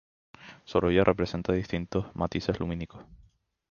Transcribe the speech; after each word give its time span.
Sorolla, 0.65 1.03
representa 1.03 1.53
distintos 1.53 2.07
matices 2.15 2.59
lumínicos. 2.59 3.05